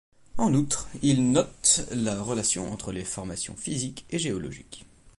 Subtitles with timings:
[0.39, 4.87] En outre, il note la relation entre les formations physiques et géologiques.